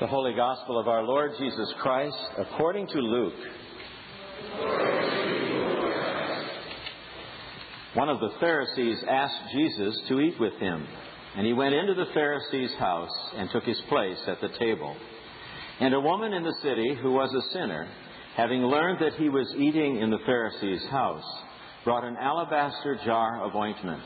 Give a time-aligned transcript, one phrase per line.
[0.00, 3.34] The Holy Gospel of our Lord Jesus Christ according to Luke.
[7.94, 10.86] One of the Pharisees asked Jesus to eat with him,
[11.36, 14.96] and he went into the Pharisee's house and took his place at the table.
[15.80, 17.88] And a woman in the city who was a sinner,
[18.36, 21.26] having learned that he was eating in the Pharisee's house,
[21.82, 24.04] brought an alabaster jar of ointment.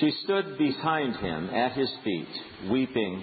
[0.00, 2.28] She stood behind him at his feet,
[2.70, 3.22] weeping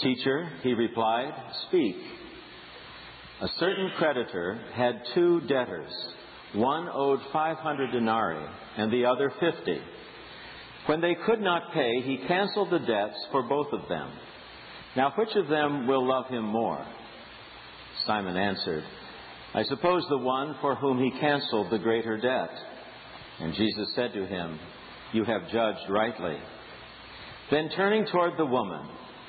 [0.00, 1.32] Teacher, he replied,
[1.68, 1.96] speak.
[3.40, 5.92] A certain creditor had two debtors.
[6.54, 9.80] One owed 500 denarii and the other 50.
[10.86, 14.10] When they could not pay, he canceled the debts for both of them.
[14.96, 16.84] Now, which of them will love him more?
[18.06, 18.84] Simon answered,
[19.54, 22.50] I suppose the one for whom he canceled the greater debt.
[23.40, 24.58] And Jesus said to him,
[25.12, 26.36] You have judged rightly.
[27.50, 28.88] Then turning toward the woman,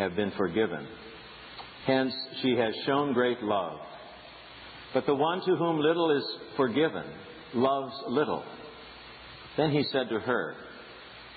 [0.00, 0.86] have been forgiven.
[1.86, 2.12] Hence,
[2.42, 3.78] she has shown great love.
[4.92, 6.24] But the one to whom little is
[6.56, 7.04] forgiven
[7.54, 8.44] loves little.
[9.56, 10.54] Then he said to her,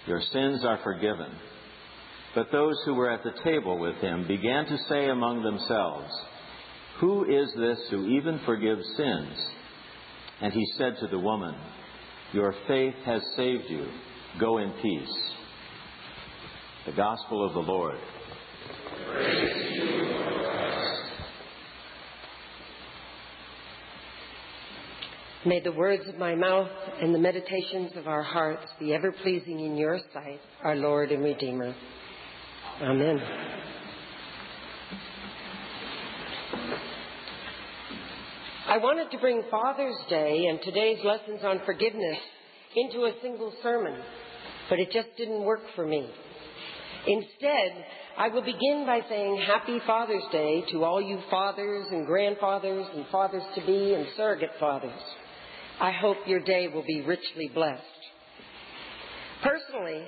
[0.07, 1.31] Your sins are forgiven.
[2.35, 6.09] But those who were at the table with him began to say among themselves,
[6.99, 9.37] Who is this who even forgives sins?
[10.41, 11.55] And he said to the woman,
[12.33, 13.87] Your faith has saved you.
[14.39, 15.33] Go in peace.
[16.85, 17.97] The Gospel of the Lord.
[25.45, 26.69] May the words of my mouth
[27.01, 31.21] and the meditations of our hearts be ever pleasing in your sight, our Lord and
[31.21, 31.75] Redeemer.
[32.81, 33.19] Amen.
[38.69, 42.19] I wanted to bring Father's Day and today's lessons on forgiveness
[42.77, 43.99] into a single sermon,
[44.69, 46.09] but it just didn't work for me.
[47.05, 47.83] Instead,
[48.17, 53.05] I will begin by saying Happy Father's Day to all you fathers and grandfathers and
[53.11, 55.01] fathers to be and surrogate fathers.
[55.79, 57.81] I hope your day will be richly blessed.
[59.43, 60.03] Personally,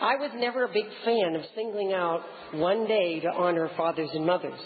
[0.00, 4.26] I was never a big fan of singling out one day to honor fathers and
[4.26, 4.60] mothers.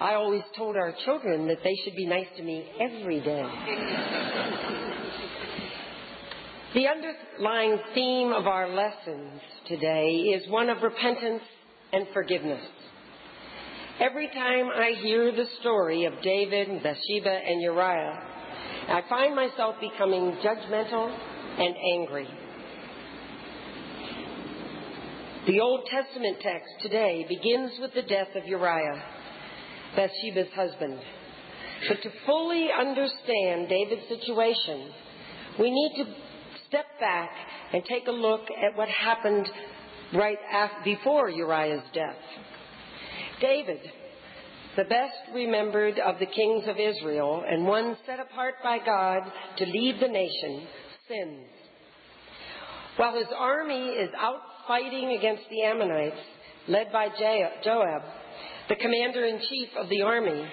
[0.00, 3.42] I always told our children that they should be nice to me every day.
[6.74, 11.42] the underlying theme of our lessons today is one of repentance
[11.92, 12.64] and forgiveness.
[14.00, 18.27] Every time I hear the story of David, Bathsheba, and Uriah,
[18.88, 21.14] I find myself becoming judgmental
[21.58, 22.26] and angry.
[25.46, 29.02] The Old Testament text today begins with the death of Uriah,
[29.94, 30.98] Bathsheba's husband.
[31.86, 34.90] But to fully understand David's situation,
[35.60, 36.14] we need to
[36.68, 37.30] step back
[37.74, 39.50] and take a look at what happened
[40.14, 42.16] right after, before Uriah's death.
[43.40, 43.80] David
[44.76, 49.22] the best remembered of the kings of Israel, and one set apart by God
[49.56, 50.66] to lead the nation,
[51.08, 51.46] sins.
[52.96, 56.16] While his army is out fighting against the Ammonites,
[56.68, 57.08] led by
[57.64, 58.02] Joab,
[58.68, 60.46] the commander in chief of the army,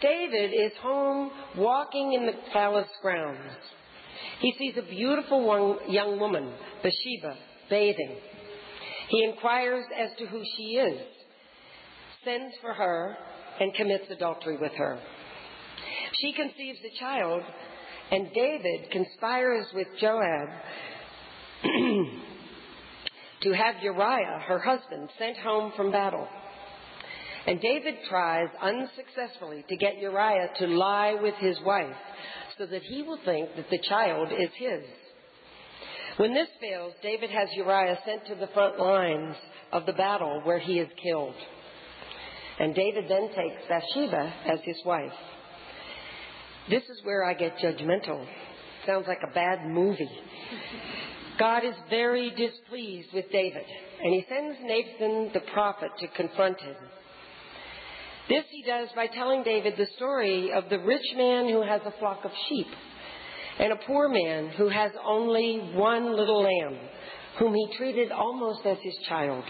[0.00, 3.56] David is home walking in the palace grounds.
[4.40, 6.52] He sees a beautiful young woman,
[6.82, 7.36] Bathsheba,
[7.70, 8.16] bathing.
[9.08, 11.00] He inquires as to who she is,
[12.24, 13.16] sends for her,
[13.60, 14.98] and commits adultery with her.
[16.20, 17.42] She conceives a child,
[18.10, 20.48] and David conspires with Joab
[23.42, 26.26] to have Uriah, her husband, sent home from battle.
[27.46, 31.94] And David tries unsuccessfully to get Uriah to lie with his wife
[32.58, 34.82] so that he will think that the child is his.
[36.16, 39.36] When this fails, David has Uriah sent to the front lines
[39.72, 41.34] of the battle where he is killed.
[42.58, 45.12] And David then takes Bathsheba as his wife.
[46.70, 48.26] This is where I get judgmental.
[48.86, 50.08] Sounds like a bad movie.
[51.38, 53.64] God is very displeased with David,
[54.02, 56.74] and he sends Nathan the prophet to confront him.
[58.28, 61.96] This he does by telling David the story of the rich man who has a
[61.98, 62.66] flock of sheep
[63.58, 66.78] and a poor man who has only one little lamb,
[67.38, 69.44] whom he treated almost as his child.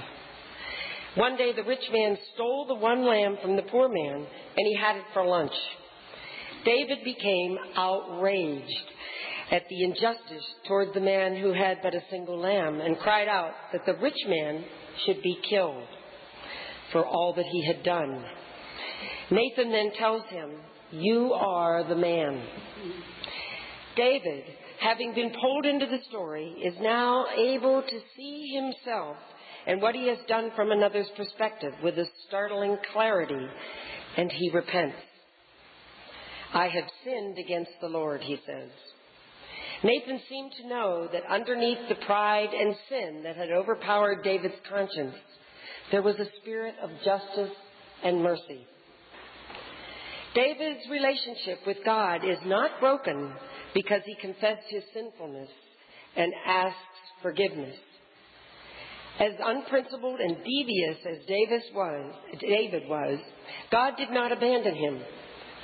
[1.17, 4.77] One day the rich man stole the one lamb from the poor man and he
[4.79, 5.53] had it for lunch.
[6.63, 8.91] David became outraged
[9.51, 13.53] at the injustice toward the man who had but a single lamb and cried out
[13.73, 14.63] that the rich man
[15.07, 15.89] should be killed
[16.93, 18.23] for all that he had done.
[19.31, 20.51] Nathan then tells him,
[20.91, 22.47] You are the man.
[23.97, 24.45] David,
[24.81, 29.17] having been pulled into the story, is now able to see himself
[29.67, 33.47] and what he has done from another's perspective with a startling clarity,
[34.17, 34.97] and he repents.
[36.55, 38.71] I have sinned against the Lord, he says.
[39.83, 45.15] Nathan seemed to know that underneath the pride and sin that had overpowered David's conscience,
[45.91, 47.55] there was a spirit of justice
[48.03, 48.67] and mercy.
[50.35, 53.33] David's relationship with God is not broken
[53.75, 55.49] because he confessed his sinfulness
[56.17, 56.77] and asks
[57.23, 57.77] forgiveness.
[59.19, 63.19] As unprincipled and devious as David was, David was,
[63.73, 65.01] God did not abandon him.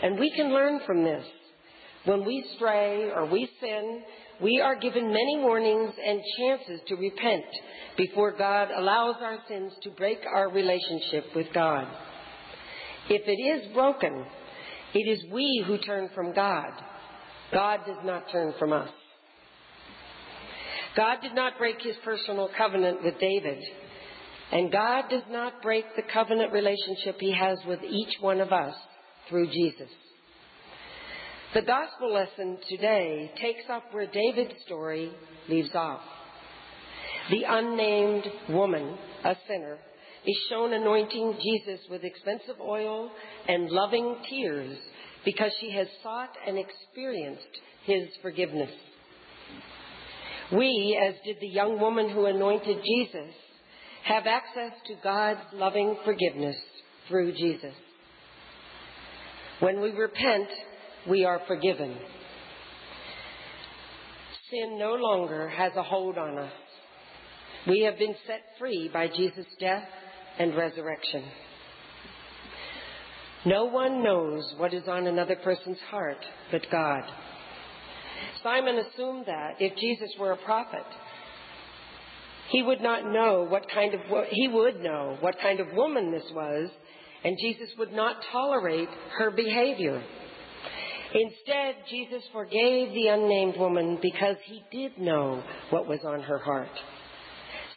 [0.02, 1.24] And we can learn from this.
[2.04, 4.02] When we stray or we sin,
[4.42, 7.44] we are given many warnings and chances to repent
[7.96, 11.86] before God allows our sins to break our relationship with God.
[13.08, 14.24] If it is broken,
[14.94, 16.70] it is we who turn from God.
[17.52, 18.88] God does not turn from us.
[20.96, 23.58] God did not break his personal covenant with David,
[24.52, 28.74] and God does not break the covenant relationship he has with each one of us
[29.28, 29.88] through Jesus.
[31.54, 35.10] The gospel lesson today takes up where David's story
[35.48, 36.00] leaves off.
[37.30, 39.78] The unnamed woman, a sinner,
[40.26, 43.10] is shown anointing Jesus with expensive oil
[43.48, 44.76] and loving tears
[45.24, 47.42] because she has sought and experienced
[47.84, 48.70] his forgiveness.
[50.56, 53.34] We, as did the young woman who anointed Jesus,
[54.04, 56.56] have access to God's loving forgiveness
[57.08, 57.74] through Jesus.
[59.60, 60.48] When we repent,
[61.08, 61.96] we are forgiven.
[64.50, 66.52] Sin no longer has a hold on us.
[67.66, 69.84] We have been set free by Jesus' death
[70.38, 71.24] and resurrection.
[73.46, 77.02] No one knows what is on another person's heart but God.
[78.42, 80.84] Simon assumed that if Jesus were a prophet,
[82.50, 84.00] he would not know what kind of
[84.30, 86.70] he would know what kind of woman this was,
[87.24, 90.02] and Jesus would not tolerate her behavior.
[91.14, 96.70] Instead, Jesus forgave the unnamed woman because he did know what was on her heart.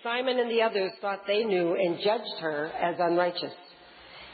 [0.04, 3.54] Simon and the others thought they knew and judged her as unrighteous.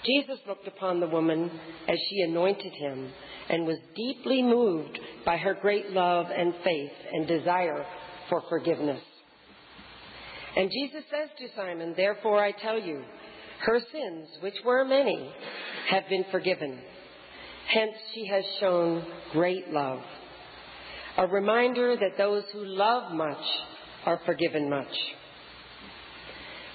[0.06, 1.52] Jesus looked upon the woman
[1.88, 3.12] as she anointed him
[3.50, 7.86] and was deeply moved by her great love and faith and desire
[8.30, 9.02] for forgiveness.
[10.56, 13.04] And Jesus says to Simon, Therefore I tell you,
[13.66, 15.32] her sins, which were many,
[15.90, 16.80] have been forgiven.
[17.72, 20.00] Hence, she has shown great love.
[21.18, 23.44] A reminder that those who love much
[24.06, 24.88] are forgiven much.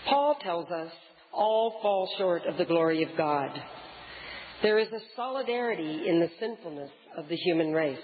[0.09, 0.93] Paul tells us
[1.37, 3.51] all fall short of the glory of God.
[4.63, 7.99] There is a solidarity in the sinfulness of the human race.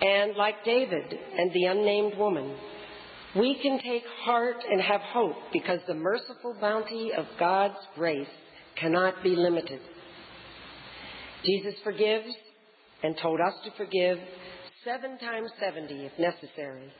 [0.00, 1.04] And like David
[1.38, 2.56] and the unnamed woman,
[3.36, 8.26] we can take heart and have hope because the merciful bounty of God's grace
[8.80, 9.80] cannot be limited.
[11.44, 12.34] Jesus forgives
[13.02, 14.18] and told us to forgive
[14.84, 16.90] seven times 70 if necessary.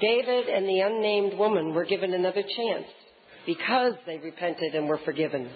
[0.00, 2.86] David and the unnamed woman were given another chance
[3.46, 5.50] because they repented and were forgiven.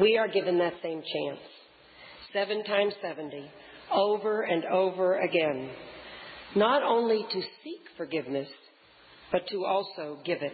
[0.00, 1.40] We are given that same chance.
[2.32, 3.48] Seven times 70,
[3.92, 5.70] over and over again.
[6.56, 8.48] Not only to seek forgiveness,
[9.30, 10.52] but to also give it.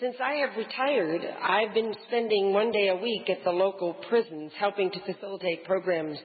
[0.00, 4.52] Since I have retired, I've been spending one day a week at the local prisons
[4.58, 6.18] helping to facilitate programs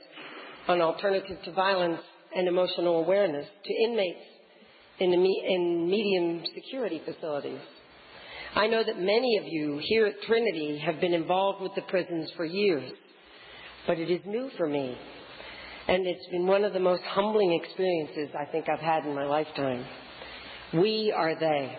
[0.67, 2.01] on alternative to violence
[2.35, 4.19] and emotional awareness to inmates
[5.01, 7.59] in, medium security facilities.
[8.55, 12.29] I know that many of you here at Trinity have been involved with the prisons
[12.35, 12.91] for years,
[13.87, 14.97] but it is new for me.
[15.87, 19.25] And it's been one of the most humbling experiences I think I've had in my
[19.25, 19.85] lifetime.
[20.73, 21.75] We are they.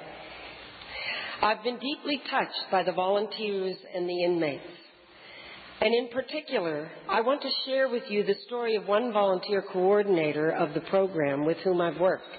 [1.42, 4.62] I've been deeply touched by the volunteers and the inmates.
[5.80, 10.50] And in particular, I want to share with you the story of one volunteer coordinator
[10.50, 12.36] of the program with whom I've worked.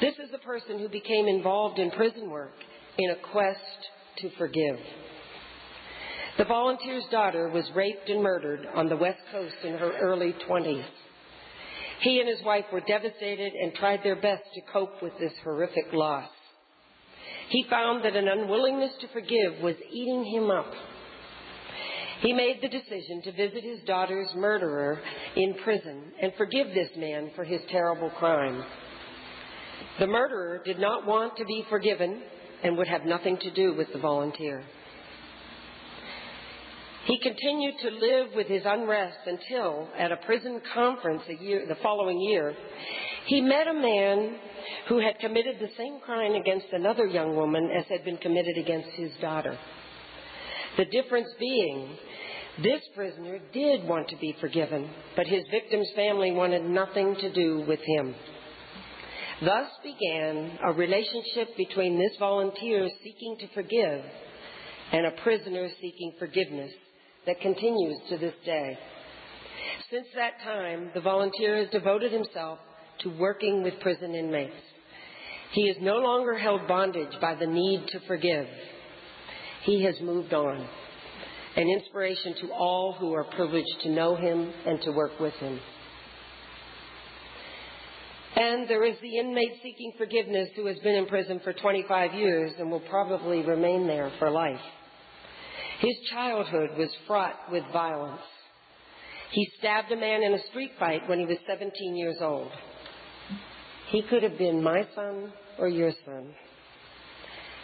[0.00, 2.52] This is a person who became involved in prison work
[2.98, 3.58] in a quest
[4.18, 4.78] to forgive.
[6.38, 10.84] The volunteer's daughter was raped and murdered on the West Coast in her early 20s.
[12.02, 15.92] He and his wife were devastated and tried their best to cope with this horrific
[15.92, 16.28] loss.
[17.48, 20.70] He found that an unwillingness to forgive was eating him up.
[22.20, 25.00] He made the decision to visit his daughter's murderer
[25.34, 28.64] in prison and forgive this man for his terrible crime.
[29.98, 32.22] The murderer did not want to be forgiven
[32.62, 34.62] and would have nothing to do with the volunteer.
[37.06, 42.20] He continued to live with his unrest until, at a prison conference year, the following
[42.20, 42.54] year,
[43.26, 44.36] he met a man
[44.88, 48.90] who had committed the same crime against another young woman as had been committed against
[48.90, 49.58] his daughter.
[50.76, 51.96] The difference being,
[52.62, 57.64] this prisoner did want to be forgiven, but his victim's family wanted nothing to do
[57.66, 58.14] with him.
[59.40, 64.02] Thus began a relationship between this volunteer seeking to forgive
[64.92, 66.72] and a prisoner seeking forgiveness
[67.24, 68.76] that continues to this day.
[69.90, 72.58] Since that time, the volunteer has devoted himself
[73.00, 74.52] to working with prison inmates.
[75.52, 78.46] He is no longer held bondage by the need to forgive.
[79.64, 80.68] He has moved on,
[81.56, 85.60] an inspiration to all who are privileged to know him and to work with him.
[88.40, 92.52] And there is the inmate seeking forgiveness who has been in prison for 25 years
[92.60, 94.60] and will probably remain there for life.
[95.80, 98.20] His childhood was fraught with violence.
[99.32, 102.52] He stabbed a man in a street fight when he was 17 years old.
[103.90, 106.32] He could have been my son or your son.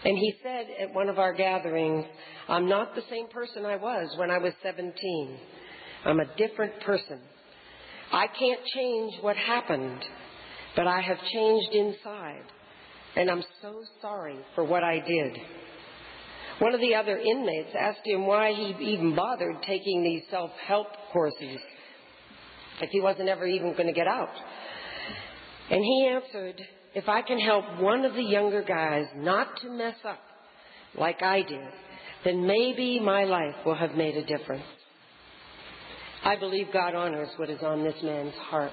[0.05, 2.05] And he said at one of our gatherings,
[2.49, 5.39] I'm not the same person I was when I was 17.
[6.05, 7.21] I'm a different person.
[8.13, 10.01] I can't change what happened,
[10.77, 12.45] but I have changed inside,
[13.17, 15.39] and I'm so sorry for what I did.
[16.59, 20.87] One of the other inmates asked him why he even bothered taking these self help
[21.13, 21.59] courses
[22.81, 24.35] if he wasn't ever even going to get out.
[25.71, 26.61] And he answered,
[26.95, 30.21] If I can help one of the younger guys not to mess up
[30.97, 31.69] like I did,
[32.25, 34.65] then maybe my life will have made a difference.
[36.25, 38.73] I believe God honors what is on this man's heart.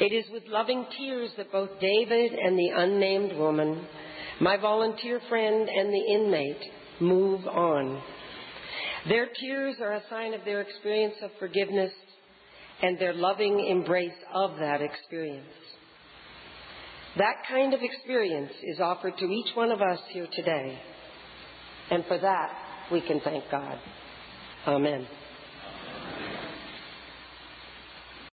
[0.00, 3.84] It is with loving tears that both David and the unnamed woman,
[4.40, 6.62] my volunteer friend and the inmate,
[7.00, 8.00] move on.
[9.08, 11.92] Their tears are a sign of their experience of forgiveness
[12.80, 15.46] and their loving embrace of that experience.
[17.16, 20.78] That kind of experience is offered to each one of us here today.
[21.90, 22.52] And for that,
[22.92, 23.78] we can thank God.
[24.66, 25.06] Amen.